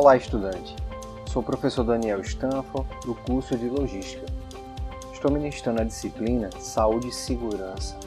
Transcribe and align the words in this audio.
Olá, 0.00 0.16
estudante. 0.16 0.76
Sou 1.26 1.42
o 1.42 1.44
professor 1.44 1.82
Daniel 1.82 2.20
Stanford, 2.20 2.88
do 3.04 3.16
curso 3.16 3.58
de 3.58 3.68
Logística. 3.68 4.24
Estou 5.12 5.28
ministrando 5.28 5.80
a 5.80 5.84
disciplina 5.84 6.50
Saúde 6.60 7.08
e 7.08 7.12
Segurança. 7.12 7.98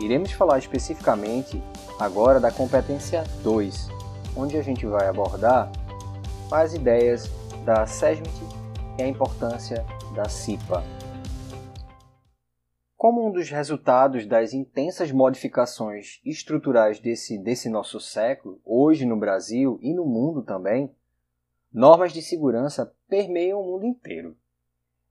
Iremos 0.00 0.32
falar 0.32 0.58
especificamente 0.58 1.62
agora 2.00 2.40
da 2.40 2.50
competência 2.50 3.24
2, 3.42 3.90
onde 4.34 4.56
a 4.56 4.62
gente 4.62 4.86
vai 4.86 5.06
abordar 5.06 5.70
as 6.50 6.72
ideias 6.72 7.30
da 7.62 7.86
SESMIT 7.86 8.32
e 8.98 9.02
a 9.02 9.06
importância 9.06 9.84
da 10.14 10.30
CIPA. 10.30 10.82
Como 12.96 13.26
um 13.26 13.30
dos 13.30 13.50
resultados 13.50 14.26
das 14.26 14.54
intensas 14.54 15.12
modificações 15.12 16.18
estruturais 16.24 16.98
desse, 16.98 17.36
desse 17.36 17.68
nosso 17.68 18.00
século, 18.00 18.58
hoje 18.64 19.04
no 19.04 19.18
Brasil 19.18 19.78
e 19.82 19.92
no 19.92 20.06
mundo 20.06 20.42
também, 20.42 20.94
normas 21.70 22.10
de 22.10 22.22
segurança 22.22 22.94
permeiam 23.06 23.60
o 23.60 23.64
mundo 23.64 23.84
inteiro. 23.84 24.34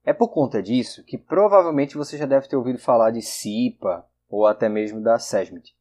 É 0.03 0.13
por 0.13 0.29
conta 0.29 0.63
disso 0.63 1.03
que 1.03 1.15
provavelmente 1.15 1.95
você 1.95 2.17
já 2.17 2.25
deve 2.25 2.47
ter 2.47 2.55
ouvido 2.55 2.79
falar 2.79 3.11
de 3.11 3.21
CIPA 3.21 4.07
ou 4.27 4.47
até 4.47 4.67
mesmo 4.67 4.99
da 4.99 5.19
SESMIT. 5.19 5.75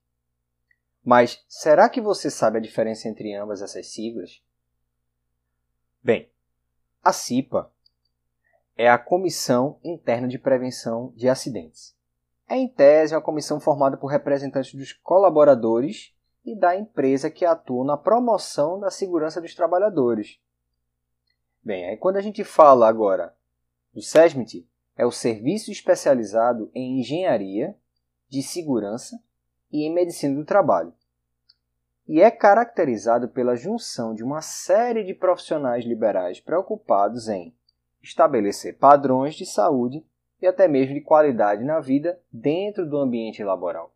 Mas 1.02 1.43
será 1.48 1.88
que 1.88 2.02
você 2.02 2.30
sabe 2.30 2.59
a 2.59 2.62
diferença 2.62 3.09
entre 3.09 3.34
ambas 3.34 3.62
essas 3.62 3.87
siglas? 3.87 4.43
Bem, 6.02 6.30
a 7.02 7.12
CIPA 7.12 7.71
é 8.77 8.88
a 8.88 8.98
Comissão 8.98 9.78
Interna 9.84 10.27
de 10.27 10.38
Prevenção 10.38 11.12
de 11.15 11.28
Acidentes. 11.28 11.95
É, 12.48 12.56
em 12.56 12.69
tese, 12.69 13.15
uma 13.15 13.23
comissão 13.23 13.60
formada 13.60 13.96
por 13.96 14.09
representantes 14.09 14.74
dos 14.74 14.92
colaboradores 14.92 16.12
e 16.45 16.59
da 16.59 16.77
empresa 16.77 17.30
que 17.30 17.45
atua 17.45 17.84
na 17.84 17.96
promoção 17.96 18.79
da 18.79 18.91
segurança 18.91 19.41
dos 19.41 19.55
trabalhadores. 19.55 20.38
Bem, 21.62 21.88
aí 21.88 21.96
quando 21.96 22.16
a 22.16 22.21
gente 22.21 22.45
fala 22.45 22.88
agora 22.88 23.34
do 23.95 24.02
SESMIT, 24.02 24.68
é 24.96 25.06
o 25.06 25.10
Serviço 25.10 25.71
Especializado 25.71 26.71
em 26.74 27.01
Engenharia 27.01 27.74
de 28.29 28.43
Segurança 28.43 29.18
e 29.73 29.84
em 29.84 29.93
Medicina 29.93 30.34
do 30.34 30.45
Trabalho. 30.45 30.93
E 32.06 32.21
é 32.21 32.30
caracterizado 32.30 33.29
pela 33.29 33.56
junção 33.56 34.15
de 34.15 34.23
uma 34.23 34.43
série 34.43 35.04
de 35.04 35.15
profissionais 35.15 35.84
liberais 35.84 36.38
preocupados 36.40 37.29
em 37.29 37.54
estabelecer 38.05 38.77
padrões 38.79 39.35
de 39.35 39.47
saúde 39.47 40.05
e 40.41 40.47
até 40.47 40.69
mesmo 40.69 40.95
de 40.95 41.01
qualidade 41.01 41.65
na 41.65 41.80
vida 41.80 42.21
dentro 42.30 42.88
do 42.88 42.99
ambiente 42.99 43.43
laboral. 43.43 43.93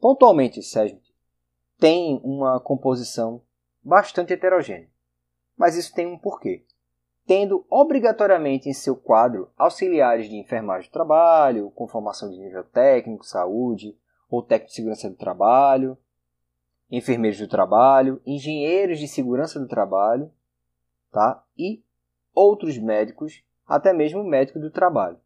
Pontualmente, 0.00 0.62
SESMIT 0.62 1.08
tem 1.78 2.20
uma 2.24 2.58
composição 2.60 3.40
bastante 3.82 4.32
heterogênea, 4.32 4.88
mas 5.56 5.76
isso 5.76 5.94
tem 5.94 6.06
um 6.06 6.18
porquê. 6.18 6.64
Tendo 7.26 7.64
obrigatoriamente 7.68 8.68
em 8.68 8.72
seu 8.72 8.96
quadro 8.96 9.50
auxiliares 9.56 10.28
de 10.28 10.36
enfermagem 10.36 10.88
do 10.88 10.92
trabalho, 10.92 11.70
com 11.72 11.86
formação 11.86 12.30
de 12.30 12.38
nível 12.38 12.64
técnico, 12.64 13.24
saúde 13.24 13.96
ou 14.30 14.42
técnico 14.42 14.70
de 14.70 14.76
segurança 14.76 15.10
do 15.10 15.16
trabalho, 15.16 15.96
enfermeiros 16.90 17.38
do 17.38 17.46
trabalho, 17.46 18.20
engenheiros 18.24 18.98
de 18.98 19.06
segurança 19.06 19.60
do 19.60 19.68
trabalho, 19.68 20.32
tá? 21.12 21.44
E 21.56 21.82
outros 22.34 22.78
médicos, 22.78 23.42
até 23.66 23.92
mesmo 23.92 24.24
médico 24.24 24.58
do 24.58 24.70
trabalho. 24.70 25.20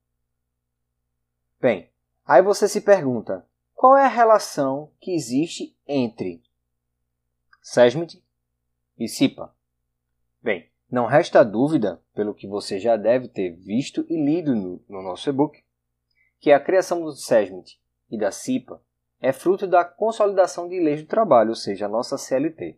Bem, 1.60 1.90
aí 2.24 2.42
você 2.42 2.68
se 2.68 2.80
pergunta, 2.80 3.46
qual 3.74 3.96
é 3.96 4.04
a 4.04 4.08
relação 4.08 4.90
que 5.00 5.12
existe 5.12 5.76
entre 5.86 6.42
SESMIT 7.62 8.22
e 8.98 9.08
CIPA? 9.08 9.54
Bem, 10.42 10.68
não 10.90 11.06
resta 11.06 11.44
dúvida, 11.44 12.02
pelo 12.14 12.34
que 12.34 12.46
você 12.46 12.78
já 12.78 12.96
deve 12.96 13.28
ter 13.28 13.50
visto 13.50 14.04
e 14.08 14.16
lido 14.16 14.54
no, 14.54 14.84
no 14.88 15.02
nosso 15.02 15.28
e-book, 15.30 15.62
que 16.38 16.50
a 16.50 16.60
criação 16.60 17.02
do 17.02 17.12
SESMIT 17.12 17.80
e 18.10 18.18
da 18.18 18.30
CIPA 18.30 18.82
é 19.20 19.32
fruto 19.32 19.66
da 19.66 19.84
consolidação 19.84 20.68
de 20.68 20.80
leis 20.80 21.00
do 21.00 21.06
trabalho, 21.08 21.50
ou 21.50 21.56
seja, 21.56 21.86
a 21.86 21.88
nossa 21.88 22.18
CLT, 22.18 22.76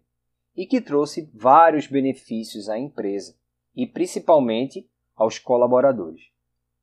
e 0.54 0.66
que 0.66 0.80
trouxe 0.80 1.30
vários 1.34 1.86
benefícios 1.86 2.68
à 2.68 2.78
empresa, 2.78 3.34
e 3.74 3.86
principalmente 3.86 4.88
aos 5.16 5.38
colaboradores. 5.38 6.30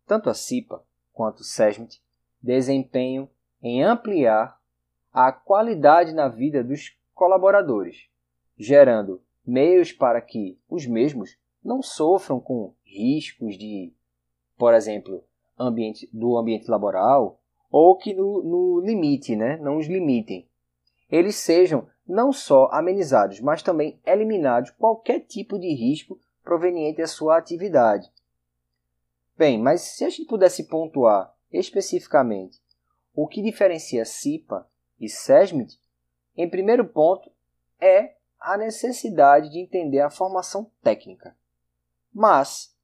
Tanto 0.06 0.30
a 0.30 0.34
CIPA 0.34 0.84
quanto 1.14 1.40
o 1.40 1.44
SESMIT 1.44 2.02
desempenham 2.42 3.30
em 3.62 3.84
ampliar 3.84 4.60
a 5.14 5.32
qualidade 5.32 6.14
na 6.14 6.28
vida 6.28 6.64
dos 6.64 6.96
colaboradores, 7.14 8.08
gerando 8.58 9.22
meios 9.46 9.92
para 9.92 10.22
que 10.22 10.58
os 10.70 10.86
mesmos 10.86 11.38
não 11.64 11.82
sofram 11.82 12.40
com 12.40 12.74
riscos 12.84 13.58
de, 13.58 13.94
por 14.58 14.74
exemplo, 14.74 15.24
ambiente, 15.58 16.10
do 16.12 16.38
ambiente 16.38 16.70
laboral 16.70 17.40
ou 17.70 17.96
que 17.96 18.14
no, 18.14 18.42
no 18.44 18.82
limite, 18.82 19.36
né, 19.36 19.58
não 19.58 19.78
os 19.78 19.88
limitem. 19.88 20.48
Eles 21.10 21.36
sejam 21.36 21.88
não 22.08 22.34
só 22.34 22.70
amenizados, 22.72 23.40
mas 23.40 23.62
também 23.62 24.00
eliminados 24.06 24.72
qualquer 24.72 25.20
tipo 25.22 25.60
de 25.60 25.74
risco 25.74 26.20
proveniente 26.52 26.98
da 26.98 27.08
sua 27.08 27.38
atividade. 27.38 28.12
Bem, 29.38 29.58
mas 29.58 29.80
se 29.84 30.04
a 30.04 30.10
gente 30.10 30.26
pudesse 30.26 30.68
pontuar 30.68 31.34
especificamente 31.50 32.62
o 33.16 33.26
que 33.26 33.42
diferencia 33.42 34.04
CIPA 34.04 34.70
e 35.00 35.08
SESMIT, 35.08 35.80
em 36.36 36.50
primeiro 36.50 36.86
ponto 36.86 37.32
é 37.80 38.18
a 38.38 38.58
necessidade 38.58 39.50
de 39.50 39.60
entender 39.60 40.02
a 40.02 40.10
formação 40.10 40.70
técnica. 40.84 41.38
Mas, 42.14 42.76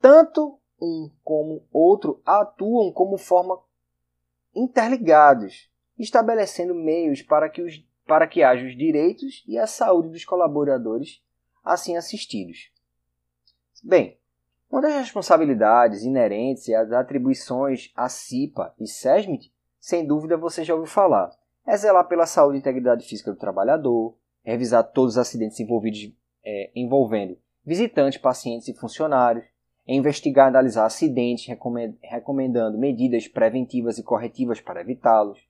tanto 0.00 0.58
um 0.80 1.10
como 1.22 1.62
outro 1.70 2.22
atuam 2.24 2.90
como 2.90 3.18
forma 3.18 3.62
interligados, 4.54 5.70
estabelecendo 5.98 6.74
meios 6.74 7.20
para 7.20 7.50
que, 7.50 7.60
os, 7.60 7.76
para 8.06 8.26
que 8.26 8.42
haja 8.42 8.64
os 8.64 8.74
direitos 8.74 9.44
e 9.46 9.58
a 9.58 9.66
saúde 9.66 10.08
dos 10.08 10.24
colaboradores 10.24 11.22
assim 11.72 11.96
assistidos. 11.96 12.70
Bem, 13.82 14.18
uma 14.70 14.82
das 14.82 14.94
responsabilidades 14.94 16.02
inerentes 16.02 16.68
e 16.68 16.74
as 16.74 16.92
atribuições 16.92 17.90
a 17.96 18.08
CIPA 18.08 18.74
e 18.78 18.86
SESMIT, 18.86 19.52
sem 19.80 20.06
dúvida 20.06 20.36
você 20.36 20.62
já 20.62 20.74
ouviu 20.74 20.90
falar, 20.90 21.30
é 21.66 21.76
zelar 21.76 22.06
pela 22.06 22.26
saúde 22.26 22.56
e 22.56 22.60
integridade 22.60 23.06
física 23.06 23.32
do 23.32 23.38
trabalhador, 23.38 24.16
revisar 24.42 24.84
todos 24.84 25.14
os 25.14 25.18
acidentes 25.18 25.58
envolvidos, 25.60 26.12
é, 26.44 26.70
envolvendo 26.74 27.36
visitantes, 27.64 28.20
pacientes 28.20 28.68
e 28.68 28.74
funcionários, 28.74 29.44
investigar 29.86 30.46
e 30.46 30.50
analisar 30.50 30.86
acidentes, 30.86 31.46
recomendando 32.02 32.78
medidas 32.78 33.26
preventivas 33.26 33.98
e 33.98 34.02
corretivas 34.02 34.60
para 34.60 34.80
evitá-los, 34.80 35.40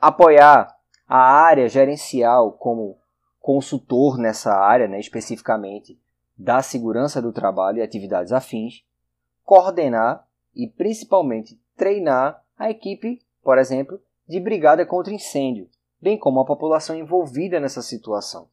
apoiar 0.00 0.76
a 1.06 1.18
área 1.18 1.68
gerencial 1.68 2.52
como 2.52 2.98
consultor 3.42 4.16
nessa 4.16 4.54
área, 4.54 4.86
né, 4.86 5.00
especificamente 5.00 6.00
da 6.38 6.62
segurança 6.62 7.20
do 7.20 7.32
trabalho 7.32 7.78
e 7.78 7.82
atividades 7.82 8.32
afins, 8.32 8.84
coordenar 9.44 10.26
e 10.54 10.68
principalmente 10.68 11.60
treinar 11.76 12.42
a 12.56 12.70
equipe, 12.70 13.20
por 13.42 13.58
exemplo, 13.58 14.00
de 14.28 14.38
brigada 14.38 14.86
contra 14.86 15.12
incêndio, 15.12 15.68
bem 16.00 16.16
como 16.16 16.40
a 16.40 16.46
população 16.46 16.96
envolvida 16.96 17.58
nessa 17.58 17.82
situação. 17.82 18.48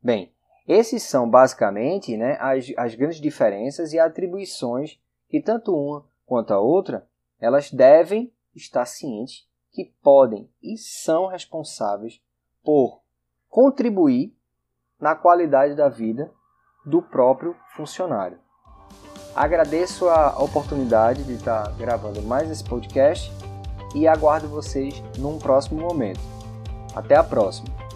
Bem, 0.00 0.32
esses 0.66 1.02
são 1.02 1.28
basicamente 1.28 2.16
né, 2.16 2.36
as, 2.40 2.72
as 2.76 2.94
grandes 2.94 3.20
diferenças 3.20 3.92
e 3.92 3.98
atribuições 3.98 4.98
que 5.28 5.40
tanto 5.40 5.74
uma 5.74 6.06
quanto 6.24 6.52
a 6.52 6.60
outra 6.60 7.06
elas 7.40 7.70
devem 7.70 8.32
estar 8.54 8.86
cientes 8.86 9.48
que 9.72 9.92
podem 10.02 10.48
e 10.62 10.76
são 10.76 11.26
responsáveis 11.26 12.20
por 12.62 13.00
contribuir 13.48 14.32
na 15.00 15.14
qualidade 15.14 15.74
da 15.74 15.88
vida 15.88 16.30
do 16.84 17.02
próprio 17.02 17.56
funcionário. 17.76 18.38
Agradeço 19.34 20.08
a 20.08 20.42
oportunidade 20.42 21.22
de 21.24 21.34
estar 21.34 21.70
gravando 21.76 22.22
mais 22.22 22.50
esse 22.50 22.64
podcast 22.64 23.30
e 23.94 24.08
aguardo 24.08 24.48
vocês 24.48 25.00
num 25.18 25.38
próximo 25.38 25.80
momento. 25.80 26.20
Até 26.94 27.14
a 27.14 27.22
próxima! 27.22 27.87